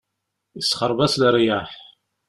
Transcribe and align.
Isexṛeb-as 0.59 1.13
leryaḥ. 1.21 1.69